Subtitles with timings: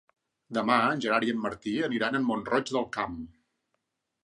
[0.57, 3.21] Demà en Gerard i en Martí aniran a Mont-roig del Camp.